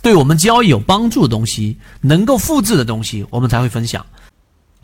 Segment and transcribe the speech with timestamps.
[0.00, 4.06] 对我们交易有帮助的东西，能够复制的东西，我们才会分享。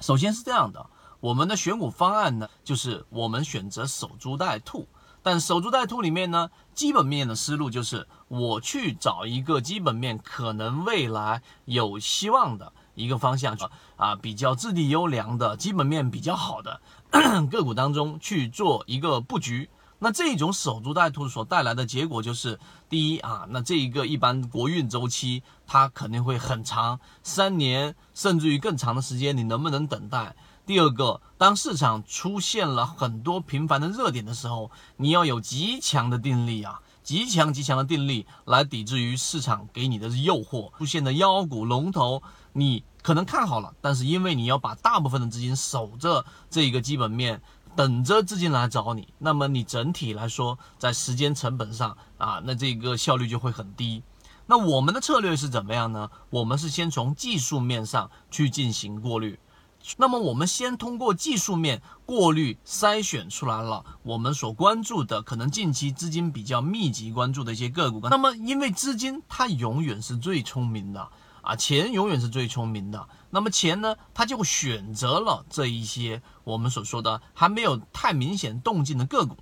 [0.00, 0.86] 首先是这样的，
[1.20, 4.86] 我们的选股方案呢，就是我们选择守株待兔。
[5.22, 13.56] 但守株待兔里面呢，基本面的思路就是我去找一个基本面可能未来有希望的一个方向
[13.96, 16.80] 啊，比较质地优良的基本面比较好的
[17.50, 19.70] 个股当中去做一个布局。
[20.00, 30.36] 那这种守株待兔所带来的结果就是，第一啊，那这一个一般国运周期它肯定会很长，三年甚至于更长的时间，你能不能等待？
[30.64, 47.42] 第二个，当市场出现了很多频繁的热点的时候，你要有极强的定力啊，极强极强的定力来抵制于市场给你的诱惑出现的妖股龙头，你可能看好了，但是因为你要把大部分的资金守着这一个基本面。
[47.78, 54.02] 等着资金来找你，那么你整体来说在时间成本上啊，那这个效率就会很低。
[54.46, 56.10] 那我们的策略是怎么样呢？
[56.30, 59.38] 我们是先从技术面上去进行过滤。
[59.96, 68.08] 那么我们先通过技术面过滤筛选出来了我们所关注的可能近期资金比较密集关注的一些个股。
[68.08, 71.08] 那么因为资金它永远是最聪明的。
[71.48, 73.08] 啊，钱永远是最聪明的。
[73.30, 79.34] 那么钱呢，它就选择了这一些我们所说的还没有太明显动静的个股，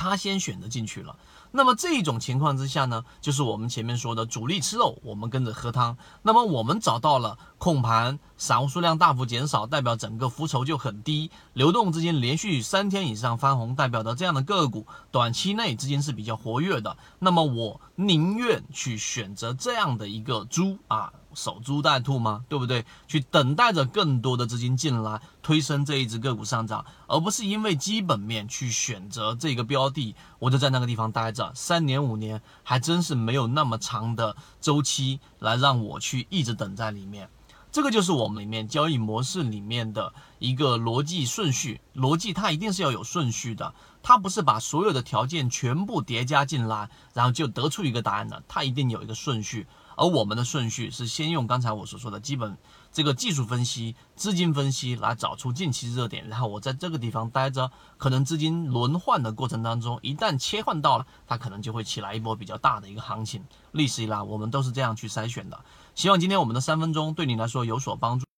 [0.00, 1.14] 他先选择进去了。
[1.50, 5.98] 那么这种情况之下呢，就是我们前面说的主力吃肉，我们跟着喝汤。
[6.22, 16.96] 那么我们找到了控盘，散户数量大幅减少，代表整个浮筹就很低，流动资金连续三天以上翻红，代表的这样的个股，短期内资金是比较活跃的。
[17.18, 21.12] 那么我宁愿去选择这样的一个猪啊。
[21.34, 22.44] 守株待兔吗？
[22.48, 22.84] 对不对？
[23.06, 37.28] 去等待着更多的资金进来推升这一只个股上涨，而不是因为基本面去选择这个标的，我就在那个地方待着三年五年，还真是没有那么长的周期来让我去一直等在里面。
[37.72, 43.72] 这个就是我们里面交易模式里面的一个逻辑顺序，逻辑它一定是要有顺序的，
[44.02, 49.66] 它不是把所有的条件全部叠加进来，然后就得出一个答案的，它一定有一个顺序。
[49.96, 52.56] 而我们的顺序是先用刚才我所说的基本
[52.90, 63.44] 这个技术分析、资金分析来找出近期热点，然后我在这个地方待着，可能资金轮换的过程当中，一旦切换到了，它可能就会起来一波比较大的一个行情。
[63.72, 65.60] 历史以来，我们都是这样去筛选的。
[65.94, 68.29] 希望今天我们的三分钟对你来说有所帮助。